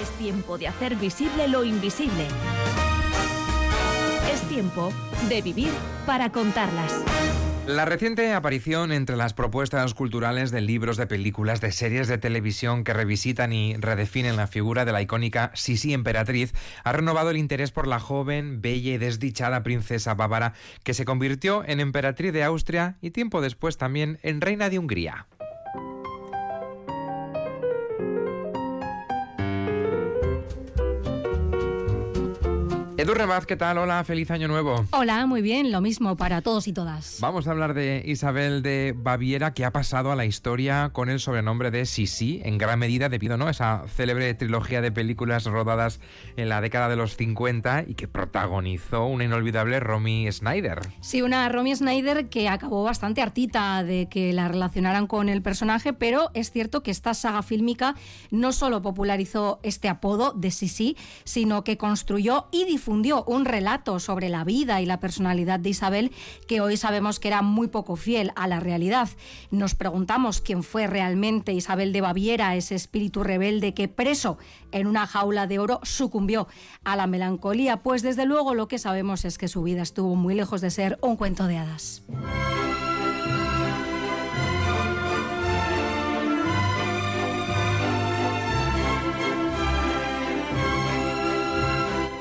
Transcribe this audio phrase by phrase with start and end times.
[0.00, 2.26] Es tiempo de hacer visible lo invisible.
[4.32, 4.92] Es tiempo
[5.28, 5.70] de vivir
[6.04, 7.04] para contarlas.
[7.66, 12.82] La reciente aparición entre las propuestas culturales de libros, de películas, de series de televisión
[12.82, 16.52] que revisitan y redefinen la figura de la icónica Sisi emperatriz
[16.82, 20.52] ha renovado el interés por la joven, bella y desdichada princesa bávara
[20.82, 25.26] que se convirtió en emperatriz de Austria y tiempo después también en reina de Hungría.
[32.96, 33.78] Edu Rebaz, ¿qué tal?
[33.78, 34.86] Hola, feliz año nuevo.
[34.92, 37.18] Hola, muy bien, lo mismo para todos y todas.
[37.20, 41.18] Vamos a hablar de Isabel de Baviera, que ha pasado a la historia con el
[41.18, 43.48] sobrenombre de Sisi, en gran medida debido ¿no?
[43.48, 45.98] a esa célebre trilogía de películas rodadas
[46.36, 50.78] en la década de los 50 y que protagonizó una inolvidable Romy Snyder.
[51.00, 55.94] Sí, una Romy Snyder que acabó bastante hartita de que la relacionaran con el personaje,
[55.94, 57.96] pero es cierto que esta saga fílmica
[58.30, 62.84] no solo popularizó este apodo de Sisi, sino que construyó y difundió
[63.26, 66.12] un relato sobre la vida y la personalidad de Isabel
[66.46, 69.08] que hoy sabemos que era muy poco fiel a la realidad.
[69.50, 74.38] Nos preguntamos quién fue realmente Isabel de Baviera, ese espíritu rebelde que preso
[74.72, 76.46] en una jaula de oro sucumbió
[76.84, 80.34] a la melancolía, pues desde luego lo que sabemos es que su vida estuvo muy
[80.34, 82.02] lejos de ser un cuento de hadas.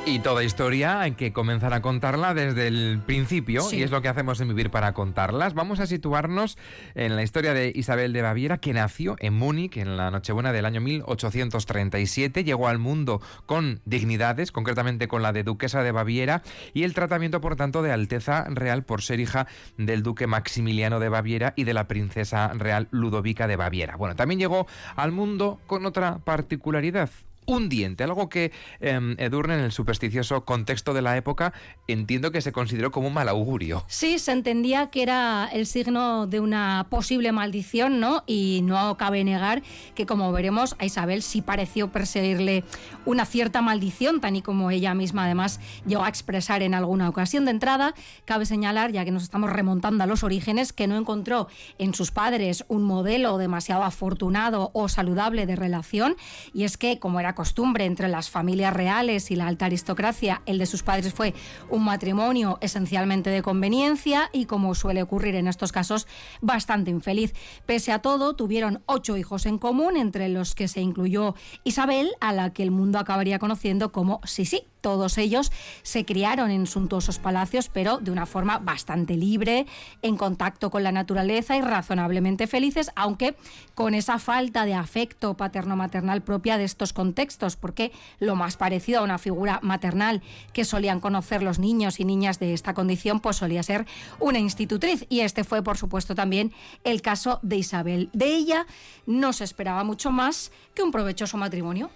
[0.06, 4.10] Y toda historia hay que comenzar a contarla desde el principio y es lo que
[4.10, 5.54] hacemos en Vivir para contarlas.
[5.54, 6.58] Vamos a situarnos
[6.94, 10.66] en la historia de Isabel de Baviera que nació en Múnich en la Nochebuena del
[10.66, 16.84] año 1837, llegó al mundo con dignidades, concretamente con la de duquesa de Baviera y
[16.84, 21.54] el tratamiento por tanto de Alteza Real por ser hija del duque Maximiliano de Baviera
[21.56, 23.96] y de la princesa real Ludovica de Baviera.
[23.96, 24.68] Bueno, también llegó
[24.98, 27.10] al mundo con otra particularidad,
[27.46, 31.54] un diente, algo que eh, Edurne, en el supersticioso contexto de la época,
[31.88, 33.84] entiendo que se consideró como un mal augurio.
[33.88, 38.24] Sí, se entendía que era el signo de una posible maldición, ¿no?
[38.28, 39.64] Y no cabe negar
[39.96, 42.64] que, como veremos, a Isabel sí pareció perseguirle
[43.06, 47.46] una cierta maldición, tan y como ella misma además llegó a expresar en alguna ocasión.
[47.46, 47.94] De entrada,
[48.26, 51.48] cabe señalar, ya que nos estamos remontando a los orígenes, que no encontró
[51.78, 56.16] en sus padres un modelo demasiado afortunado o saludable de relación,
[56.54, 60.58] y es que, como era costumbre entre las familias reales y la alta aristocracia, el
[60.58, 61.34] de sus padres fue
[61.70, 66.08] un matrimonio esencialmente de conveniencia y, como suele ocurrir en estos casos,
[66.42, 67.34] bastante infeliz.
[67.66, 72.34] Pese a todo, tuvieron ocho hijos en común, entre los que se incluyó Isabel, a
[72.34, 74.68] la que el mundo acabaría conociendo como Sisi.
[74.84, 75.50] Todos ellos
[75.82, 79.66] se criaron en suntuosos palacios, pero de una forma bastante libre,
[80.02, 83.38] en contacto con la naturaleza y razonablemente felices, aunque
[83.76, 89.04] con esa falta de afecto paterno-maternal propia de estos contextos, porque lo más parecido a
[89.04, 93.64] una figura maternal que solían conocer los niños y niñas de esta condición, pues solía
[93.64, 93.86] ser
[94.20, 95.06] una institutriz.
[95.08, 96.52] Y este fue, por supuesto, también
[96.84, 98.10] el caso de Isabel.
[98.12, 98.68] De ella
[99.06, 101.90] no se esperaba mucho más que un provechoso matrimonio.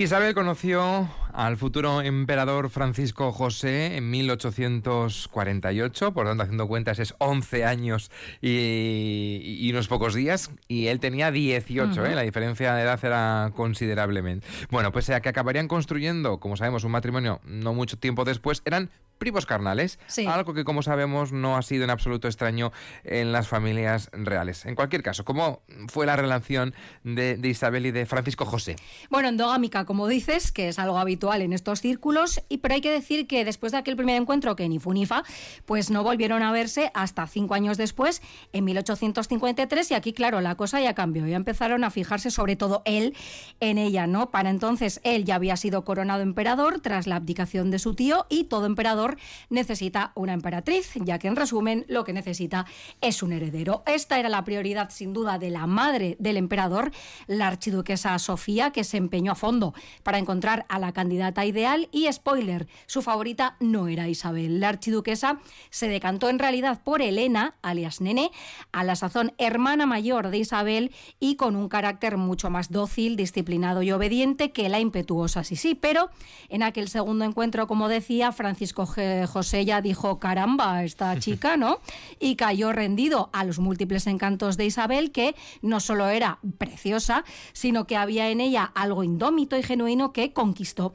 [0.00, 7.64] Isabel conoció al futuro emperador Francisco José en 1848, por tanto, haciendo cuentas, es 11
[7.64, 12.14] años y, unos pocos días, y él tenía 18, ¿eh?
[12.14, 14.46] la diferencia de edad era considerablemente.
[14.70, 18.90] Bueno, pues sea que acabarían construyendo, como sabemos, un matrimonio no mucho tiempo después, eran
[19.18, 22.72] primos carnales, algo que como sabemos no ha sido en absoluto extraño
[23.04, 24.64] en las familias reales.
[24.64, 26.74] En cualquier caso, ¿cómo fue la relación
[27.04, 28.76] de, Isabel y de Francisco José?
[29.10, 32.90] Bueno, endogámica, como dices, que es algo habitual en estos círculos, y pero hay que
[32.90, 35.22] decir que después de aquel primer encuentro, que ni funifa,
[35.66, 40.54] pues no volvieron a verse hasta cinco años después, en 1853, y aquí, claro, la
[40.56, 43.14] cosa ya cambió, ya empezaron a fijarse sobre todo él
[43.60, 44.30] en ella, ¿no?
[44.30, 48.44] Para entonces él ya había sido coronado emperador tras la abdicación de su tío, y
[48.44, 49.07] todo emperador
[49.48, 52.66] necesita una emperatriz, ya que en resumen lo que necesita
[53.00, 53.82] es un heredero.
[53.86, 56.90] Esta era la prioridad sin duda de la madre del emperador,
[57.26, 62.10] la archiduquesa Sofía, que se empeñó a fondo para encontrar a la candidata ideal y
[62.12, 64.60] spoiler, su favorita no era Isabel.
[64.60, 65.40] La archiduquesa
[65.70, 68.30] se decantó en realidad por Elena, alias Nene,
[68.72, 73.82] a la sazón hermana mayor de Isabel y con un carácter mucho más dócil, disciplinado
[73.82, 75.74] y obediente que la impetuosa Sisi.
[75.74, 76.10] Pero
[76.48, 78.86] en aquel segundo encuentro, como decía, Francisco
[79.26, 81.80] José ya dijo, caramba, esta chica, ¿no?
[82.18, 87.86] Y cayó rendido a los múltiples encantos de Isabel, que no solo era preciosa, sino
[87.86, 90.92] que había en ella algo indómito y genuino que conquistó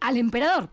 [0.00, 0.70] al emperador.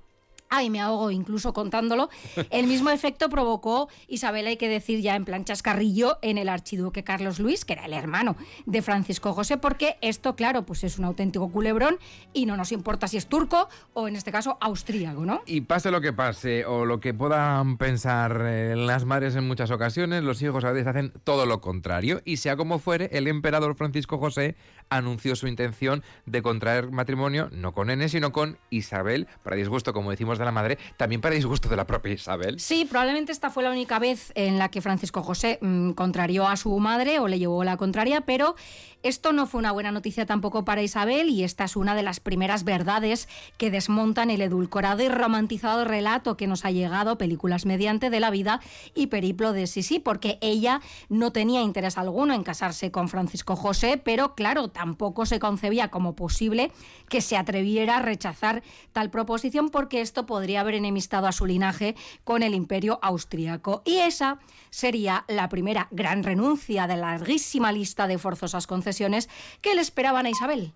[0.54, 2.10] Ay, me ahogo incluso contándolo.
[2.52, 7.06] El mismo efecto provocó Isabel, hay que decir ya en plan chascarrillo, en el archiduque
[7.06, 11.06] Carlos Luis, que era el hermano de Francisco José, porque esto, claro, pues es un
[11.06, 11.98] auténtico culebrón
[12.34, 15.42] y no nos importa si es turco o en este caso austríaco, ¿no?
[15.46, 19.72] Y pase lo que pase o lo que puedan pensar eh, las madres en muchas
[19.72, 23.76] ocasiones, los hijos a veces hacen todo lo contrario y sea como fuere, el emperador
[23.76, 24.58] Francisco José
[24.90, 30.12] anunció su intención de contraer matrimonio no con N, sino con Isabel, para disgusto, como
[30.12, 32.60] decimos de la madre, también para disgusto de la propia Isabel.
[32.60, 36.58] Sí, probablemente esta fue la única vez en la que Francisco José mm, contrarió a
[36.58, 38.56] su madre o le llevó la contraria, pero
[39.04, 42.20] esto no fue una buena noticia tampoco para Isabel y esta es una de las
[42.20, 43.28] primeras verdades
[43.58, 48.30] que desmontan el edulcorado y romantizado relato que nos ha llegado, películas mediante, de la
[48.30, 48.62] vida
[48.94, 53.98] y periplo de Sisi, porque ella no tenía interés alguno en casarse con Francisco José,
[53.98, 56.72] pero claro, tampoco se concebía como posible
[57.10, 58.62] que se atreviera a rechazar
[58.94, 61.94] tal proposición porque esto podría haber enemistado a su linaje
[62.24, 63.82] con el imperio austríaco.
[63.84, 64.40] Y esa
[64.70, 69.28] sería la primera gran renuncia de la larguísima lista de forzosas concesiones
[69.60, 70.72] que le esperaban a Isabel.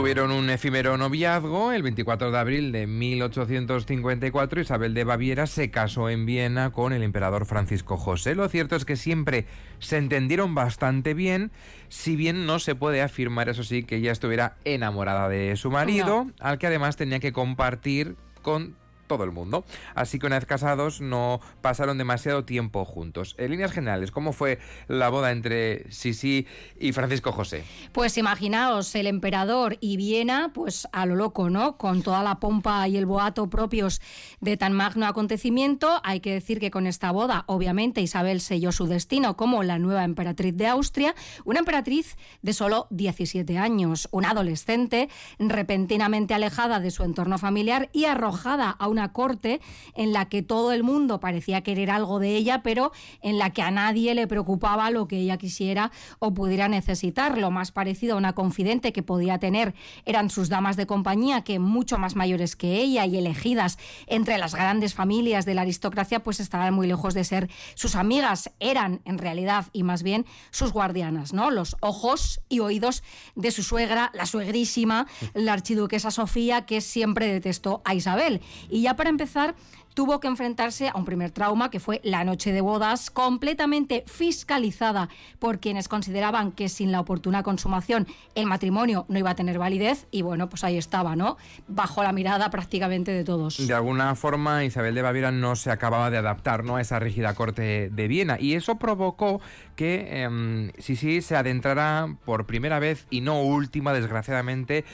[0.00, 1.72] Tuvieron un efímero noviazgo.
[1.72, 7.02] El 24 de abril de 1854 Isabel de Baviera se casó en Viena con el
[7.02, 8.34] emperador Francisco José.
[8.34, 9.44] Lo cierto es que siempre
[9.78, 11.52] se entendieron bastante bien,
[11.90, 16.30] si bien no se puede afirmar, eso sí, que ella estuviera enamorada de su marido,
[16.40, 18.76] al que además tenía que compartir con
[19.10, 19.64] todo el mundo.
[19.96, 23.34] Así que una vez casados no pasaron demasiado tiempo juntos.
[23.38, 26.46] En líneas generales, ¿cómo fue la boda entre Sisi
[26.78, 27.64] y Francisco José?
[27.90, 31.76] Pues imaginaos, el emperador y Viena, pues a lo loco, ¿no?
[31.76, 34.00] Con toda la pompa y el boato propios
[34.40, 36.00] de tan magno acontecimiento.
[36.04, 40.04] Hay que decir que con esta boda, obviamente, Isabel selló su destino como la nueva
[40.04, 45.08] emperatriz de Austria, una emperatriz de solo 17 años, una adolescente
[45.40, 49.60] repentinamente alejada de su entorno familiar y arrojada a una corte
[49.94, 52.92] en la que todo el mundo parecía querer algo de ella, pero
[53.22, 57.38] en la que a nadie le preocupaba lo que ella quisiera o pudiera necesitar.
[57.38, 59.74] Lo más parecido a una confidente que podía tener
[60.04, 64.54] eran sus damas de compañía, que mucho más mayores que ella y elegidas entre las
[64.54, 69.18] grandes familias de la aristocracia, pues estaban muy lejos de ser sus amigas, eran en
[69.18, 71.50] realidad y más bien sus guardianas, ¿no?
[71.50, 73.02] Los ojos y oídos
[73.34, 78.40] de su suegra, la suegrísima, la archiduquesa Sofía, que siempre detestó a Isabel.
[78.68, 79.54] Y ya para empezar,
[79.94, 85.08] tuvo que enfrentarse a un primer trauma que fue la noche de bodas, completamente fiscalizada
[85.38, 90.06] por quienes consideraban que sin la oportuna consumación el matrimonio no iba a tener validez
[90.10, 91.36] y bueno, pues ahí estaba, ¿no?
[91.68, 93.66] Bajo la mirada prácticamente de todos.
[93.66, 96.76] De alguna forma Isabel de Baviera no se acababa de adaptar ¿no?
[96.76, 99.40] a esa rígida corte de Viena y eso provocó
[99.76, 104.84] que eh, sí sí se adentrara por primera vez y no última desgraciadamente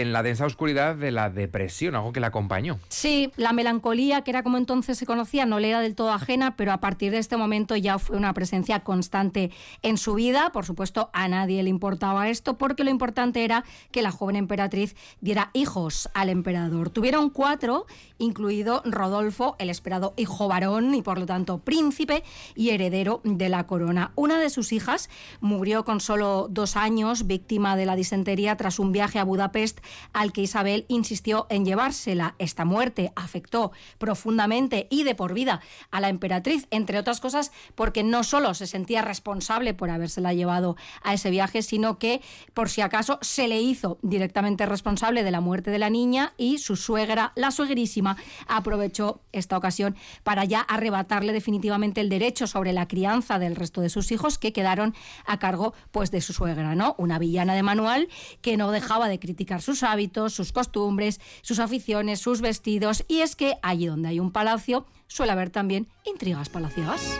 [0.00, 2.80] en la densa oscuridad de la depresión, algo que la acompañó.
[2.88, 6.56] Sí, la melancolía, que era como entonces se conocía, no le era del todo ajena,
[6.56, 9.52] pero a partir de este momento ya fue una presencia constante
[9.82, 10.50] en su vida.
[10.50, 14.96] Por supuesto, a nadie le importaba esto, porque lo importante era que la joven emperatriz
[15.20, 16.90] diera hijos al emperador.
[16.90, 17.86] Tuvieron cuatro,
[18.18, 22.24] incluido Rodolfo, el esperado hijo varón y por lo tanto príncipe
[22.56, 24.10] y heredero de la corona.
[24.16, 25.08] Una de sus hijas
[25.40, 30.32] murió con solo dos años, víctima de la disentería tras un viaje a Budapest al
[30.32, 32.34] que Isabel insistió en llevársela.
[32.38, 35.60] Esta muerte afectó profundamente y de por vida
[35.90, 40.76] a la emperatriz, entre otras cosas porque no solo se sentía responsable por habérsela llevado
[41.02, 42.20] a ese viaje, sino que
[42.52, 46.58] por si acaso se le hizo directamente responsable de la muerte de la niña y
[46.58, 52.88] su suegra, la suegrísima, aprovechó esta ocasión para ya arrebatarle definitivamente el derecho sobre la
[52.88, 54.94] crianza del resto de sus hijos que quedaron
[55.26, 56.94] a cargo pues de su suegra, ¿no?
[56.98, 58.08] Una villana de manual
[58.40, 63.04] que no dejaba de criticar sus hábitos, sus costumbres, sus aficiones, sus vestidos.
[63.08, 67.18] Y es que allí donde hay un palacio suele haber también intrigas palaciegas.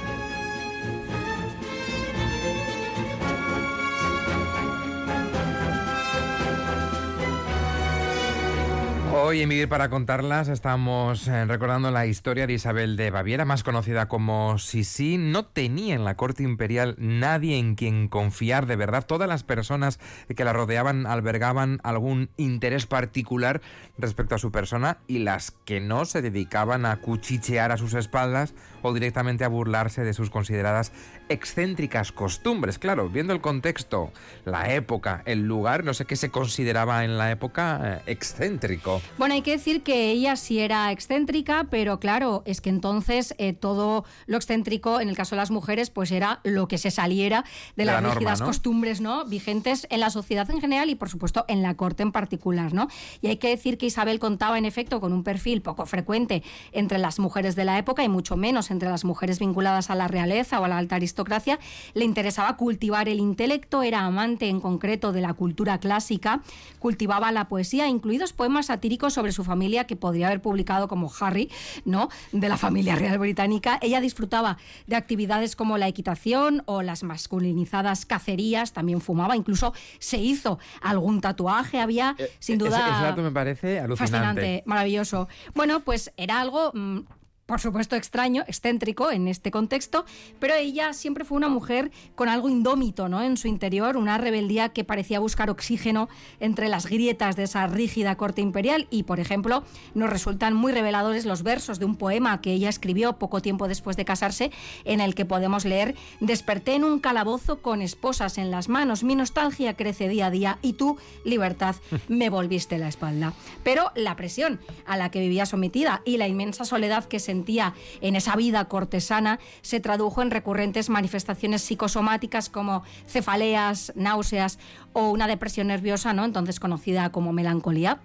[9.17, 13.63] Hoy en Vivir para contarlas estamos eh, recordando la historia de Isabel de Baviera, más
[13.63, 15.19] conocida como Sisi.
[15.19, 19.07] No tenía en la corte imperial nadie en quien confiar de verdad.
[19.07, 20.01] Todas las personas
[20.35, 23.63] que la rodeaban albergaban algún interés particular
[23.99, 28.53] respecto a su persona y las que no se dedicaban a cuchichear a sus espaldas
[28.85, 30.93] o directamente a burlarse de sus consideradas
[31.29, 32.79] excéntricas costumbres.
[32.79, 34.13] Claro, viendo el contexto,
[34.45, 39.01] la época, el lugar, no sé qué se consideraba en la época eh, excéntrico.
[39.17, 43.55] Bueno, hay que decir que ella sí era excéntrica, pero claro, es que entonces eh,
[43.55, 47.45] todo lo excéntrico, en el caso de las mujeres, pues era lo que se saliera
[47.77, 49.25] de, las rígidas costumbres ¿no?
[49.25, 52.75] vigentes en la sociedad en general y, por supuesto, en la corte en particular.
[52.75, 52.89] ¿no?
[53.23, 56.99] Y hay que decir que Isabel contaba, en efecto, con un perfil poco frecuente entre
[56.99, 60.61] las mujeres de la época y mucho menos entre las mujeres vinculadas a la realeza
[60.61, 61.59] o a la alta aristocracia.
[61.95, 66.43] Le interesaba cultivar el intelecto, era amante en concreto de la cultura clásica,
[66.79, 71.51] cultivaba la poesía, incluidos poemas satíricos sobre su familia que podría haber publicado como Harry,
[71.85, 72.09] ¿no?
[72.33, 73.79] De la familia real británica.
[73.81, 80.19] Ella disfrutaba de actividades como la equitación o las masculinizadas cacerías, también fumaba, incluso se
[80.19, 83.11] hizo algún tatuaje, había eh, sin duda...
[83.11, 84.13] Ese, me parece alucinante.
[84.13, 85.29] Fascinante, maravilloso.
[85.55, 87.01] Bueno, pues era algo mm,
[87.47, 90.05] por supuesto extraño, excéntrico en este contexto,
[90.39, 93.23] pero ella siempre fue una mujer con algo indómito ¿no?
[93.23, 96.09] en su interior, una rebeldía que parecía buscar oxígeno
[96.41, 101.27] entre las grietas de esa rígida corte imperial y, por ejemplo, nos resultan muy reveladores
[101.27, 104.51] los versos de un poema que ella escribió poco tiempo después de casarse,
[104.85, 109.15] en el que podemos leer, desperté en un calabozo con esposas en las manos, mi
[109.17, 111.77] nostalgia crece día a día y tú, libertad,
[112.09, 113.35] me volviste la espalda.
[113.63, 117.75] Pero la presión a la que vivía sometida y la inmensa soledad que se sentía
[118.01, 124.59] en esa vida cortesana se tradujo en recurrentes manifestaciones psicosomáticas como cefaleas, náuseas
[124.93, 126.25] o una depresión nerviosa, ¿no?
[126.25, 128.01] entonces conocida como melancolía.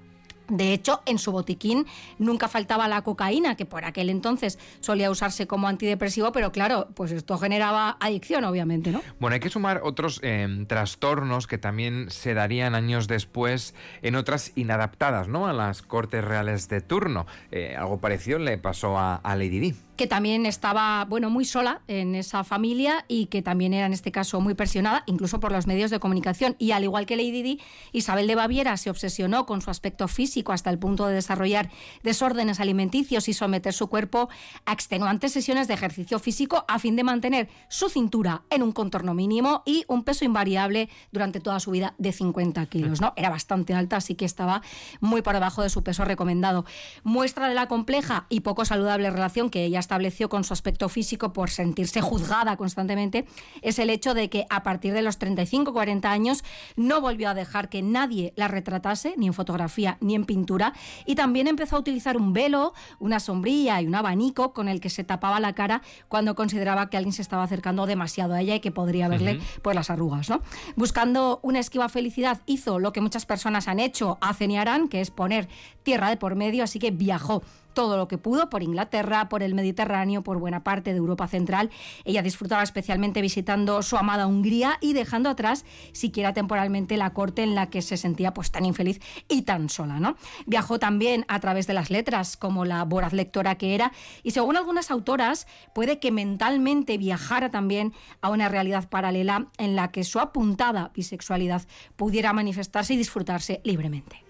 [0.49, 1.85] De hecho, en su botiquín
[2.17, 7.11] nunca faltaba la cocaína, que por aquel entonces solía usarse como antidepresivo, pero claro, pues
[7.11, 9.01] esto generaba adicción, obviamente, ¿no?
[9.19, 14.51] Bueno, hay que sumar otros em, trastornos que también se darían años después en otras
[14.55, 15.47] inadaptadas, ¿no?
[15.47, 17.25] A las cortes reales de turno.
[17.51, 21.81] Eh, algo parecido le pasó a, a Lady Di que también estaba, bueno, muy sola
[21.89, 25.67] en esa familia y que también era en este caso muy presionada, incluso por los
[25.67, 26.55] medios de comunicación.
[26.57, 27.59] Y al igual que Lady Di,
[27.91, 31.69] Isabel de Baviera se obsesionó con su aspecto físico hasta el punto de desarrollar
[32.01, 34.29] desórdenes alimenticios y someter su cuerpo
[34.65, 39.13] a extenuantes sesiones de ejercicio físico a fin de mantener su cintura en un contorno
[39.13, 43.01] mínimo y un peso invariable durante toda su vida de 50 kilos.
[43.01, 43.11] ¿no?
[43.17, 44.61] Era bastante alta, así que estaba
[45.01, 46.63] muy por debajo de su peso recomendado.
[47.03, 51.33] Muestra de la compleja y poco saludable relación que ella estableció con su aspecto físico
[51.33, 53.25] por sentirse juzgada constantemente
[53.63, 56.43] es el hecho de que a partir de los 35-40 años
[56.75, 60.73] no volvió a dejar que nadie la retratase, ni en fotografía ni en pintura,
[61.07, 64.91] y también empezó a utilizar un velo, una sombrilla y un abanico con el que
[64.91, 68.59] se tapaba la cara cuando consideraba que alguien se estaba acercando demasiado a ella y
[68.59, 70.29] que podría verle pues, las arrugas.
[70.29, 70.43] ¿no?
[70.75, 75.01] Buscando una esquiva felicidad, hizo lo que muchas personas han hecho, hacen y harán, que
[75.01, 75.49] es poner
[75.81, 77.41] tierra de por medio, así que viajó
[77.79, 81.69] todo lo que pudo por Inglaterra, por el Mediterráneo, por buena parte de Europa Central.
[82.03, 87.55] Ella disfrutaba especialmente visitando su amada Hungría y dejando atrás siquiera temporalmente la corte en
[87.55, 90.17] la que se sentía pues tan infeliz y tan sola, ¿no?
[90.45, 93.93] Viajó también a través de las letras como la voraz lectora que era
[94.23, 99.89] y según algunas autoras puede que mentalmente viajara también a una realidad paralela en la
[99.89, 101.61] que su apuntada bisexualidad
[101.95, 104.28] pudiera manifestarse y disfrutarse libremente.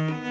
[0.00, 0.29] Mm-hmm.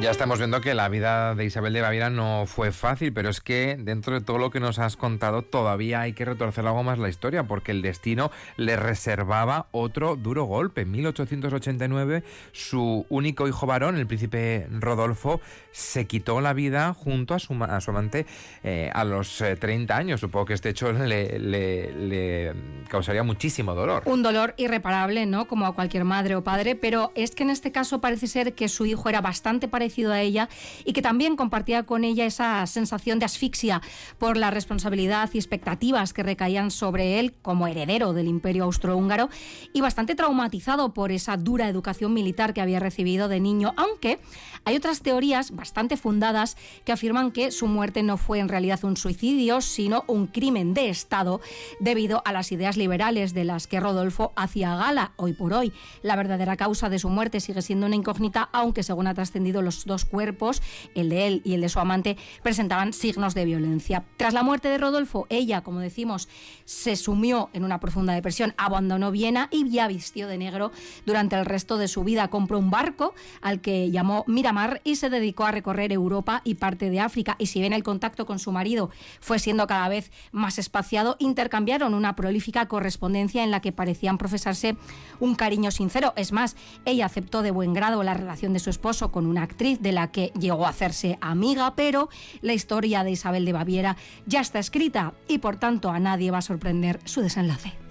[0.00, 3.40] Ya estamos viendo que la vida de Isabel de Baviera no fue fácil, pero es
[3.40, 7.00] que dentro de todo lo que nos has contado todavía hay que retorcer algo más
[7.00, 10.82] la historia, porque el destino le reservaba otro duro golpe.
[10.82, 15.40] En 1889 su único hijo varón, el príncipe Rodolfo,
[15.72, 18.24] se quitó la vida junto a su, amante
[18.62, 20.20] eh, a los 30 eh, años.
[20.20, 22.52] Supongo que este hecho le, le
[22.88, 24.04] causaría muchísimo dolor.
[24.04, 25.48] Un dolor irreparable, ¿no?
[25.48, 28.68] Como a cualquier madre o padre, pero es que en este caso parece ser que
[28.68, 30.48] su hijo era bastante parecido a ella
[30.84, 33.80] y que también compartía con ella esa sensación de asfixia
[34.18, 39.28] por la responsabilidad y expectativas que recaían sobre él como heredero del imperio austrohúngaro
[39.72, 44.20] y bastante traumatizado por esa dura educación militar que había recibido de niño, aunque
[44.64, 48.96] hay otras teorías bastante fundadas que afirman que su muerte no fue en realidad un
[48.96, 51.40] suicidio, sino un crimen de Estado
[51.80, 55.72] debido a las ideas liberales de las que Rodolfo hacía gala hoy por hoy.
[56.02, 59.77] La verdadera causa de su muerte sigue siendo una incógnita, aunque según ha trascendido los
[59.84, 60.62] dos cuerpos,
[60.94, 64.04] el de él y el de su amante, presentaban signos de violencia.
[64.16, 66.28] Tras la muerte de Rodolfo, ella, como decimos,
[66.64, 70.72] se sumió en una profunda depresión, abandonó Viena y ya vistió de negro
[71.06, 72.28] durante el resto de su vida.
[72.28, 76.90] Compró un barco al que llamó Miramar y se dedicó a recorrer Europa y parte
[76.90, 77.36] de África.
[77.38, 81.94] Y si bien el contacto con su marido fue siendo cada vez más espaciado, intercambiaron
[81.94, 84.76] una prolífica correspondencia en la que parecían profesarse
[85.20, 86.12] un cariño sincero.
[86.16, 89.67] Es más, ella aceptó de buen grado la relación de su esposo con una actriz
[89.76, 92.08] de la que llegó a hacerse amiga, pero
[92.40, 93.96] la historia de Isabel de Baviera
[94.26, 97.87] ya está escrita y por tanto a nadie va a sorprender su desenlace.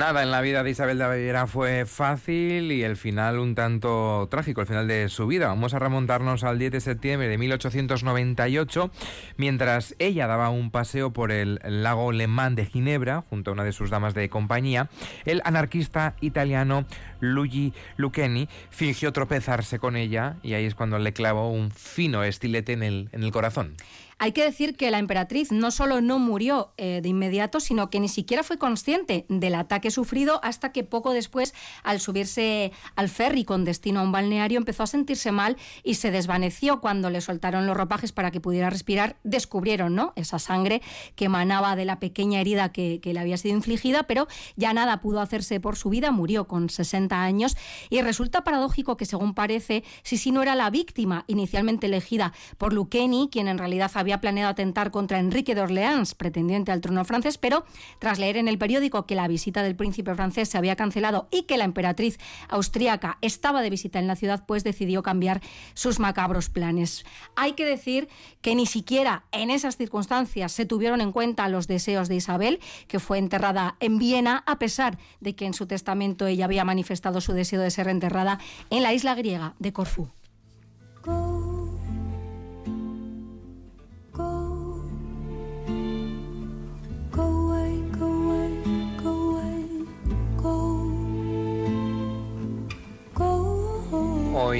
[0.00, 4.28] Nada en la vida de Isabel de Baviera fue fácil y el final un tanto
[4.30, 5.48] trágico, el final de su vida.
[5.48, 8.90] Vamos a remontarnos al 10 de septiembre de 1898,
[9.36, 13.62] mientras ella daba un paseo por el lago Le Mans de Ginebra, junto a una
[13.62, 14.88] de sus damas de compañía,
[15.26, 16.86] el anarquista italiano
[17.20, 22.72] Luigi Lucchini fingió tropezarse con ella y ahí es cuando le clavó un fino estilete
[22.72, 23.74] en el, en el corazón.
[24.22, 28.00] Hay que decir que la emperatriz no solo no murió eh, de inmediato, sino que
[28.00, 33.44] ni siquiera fue consciente del ataque sufrido hasta que poco después, al subirse al ferry
[33.44, 37.66] con destino a un balneario, empezó a sentirse mal y se desvaneció cuando le soltaron
[37.66, 39.16] los ropajes para que pudiera respirar.
[39.24, 40.12] Descubrieron ¿no?
[40.16, 40.82] esa sangre
[41.16, 45.22] que emanaba de la pequeña herida que, le había sido infligida, pero ya nada pudo
[45.22, 47.56] hacerse por su vida, murió con 60 años
[47.88, 53.30] y resulta paradójico que, según parece, Sisi no era la víctima inicialmente elegida por Lucchini,
[53.32, 57.38] quien en realidad había había planeado atentar contra Enrique de Orleans, pretendiente al trono francés,
[57.38, 57.64] pero
[58.00, 61.44] tras leer en el periódico que la visita del príncipe francés se había cancelado y
[61.44, 65.40] que la emperatriz austríaca estaba de visita en la ciudad, pues decidió cambiar
[65.74, 67.04] sus macabros planes.
[67.36, 68.08] Hay que decir
[68.40, 72.98] que ni siquiera en esas circunstancias se tuvieron en cuenta los deseos de Isabel, que
[72.98, 77.32] fue enterrada en Viena, a pesar de que en su testamento ella había manifestado su
[77.32, 78.40] deseo de ser enterrada
[78.70, 80.08] en la isla griega de Corfú.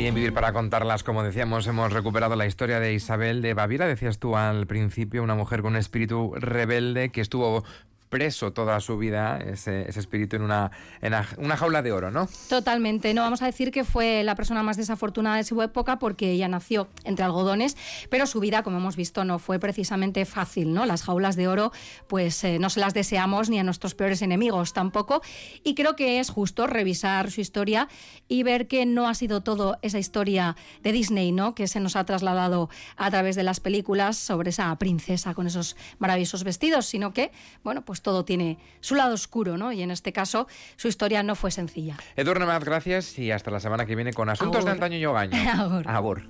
[0.00, 3.86] Hoy en Vivir para contarlas, como decíamos, hemos recuperado la historia de Isabel de Baviera.
[3.86, 7.64] Decías tú al principio, una mujer con un espíritu rebelde que estuvo
[8.10, 12.28] preso toda su vida ese, espíritu en una, en una jaula de oro, ¿no?
[12.48, 13.14] Totalmente.
[13.14, 16.48] No vamos a decir que fue la persona más desafortunada de su época porque ella
[16.48, 17.76] nació entre algodones,
[18.10, 20.86] pero su vida, como hemos visto, no fue precisamente fácil, ¿no?
[20.86, 21.72] Las jaulas de oro,
[22.08, 25.22] pues eh, no se las deseamos ni a nuestros peores enemigos tampoco.
[25.62, 27.88] Y creo que es justo revisar su historia
[28.26, 31.54] y ver que no ha sido todo esa historia de Disney, ¿no?
[31.54, 35.76] Que se nos ha trasladado a través de las películas sobre esa princesa con esos
[36.00, 37.30] maravillosos vestidos, sino que,
[37.62, 39.72] bueno, pues pues todo tiene su lado oscuro, ¿no?
[39.72, 41.98] Y en este caso su historia no fue sencilla.
[42.16, 45.36] Edurne Maz, gracias y hasta la semana que viene con Asuntos de Antaño y Ogaño.
[45.86, 45.86] Abor.
[45.86, 46.22] Abor.